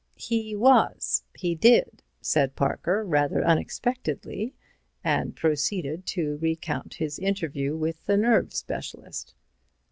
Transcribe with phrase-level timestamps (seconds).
[0.17, 4.55] "He was; he did," said Parker, rather unexpectedly,
[5.03, 9.35] and proceeded to recount his interview with the nerve specialist.